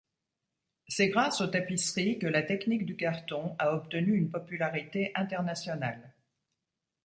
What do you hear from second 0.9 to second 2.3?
grâce aux tapisseries que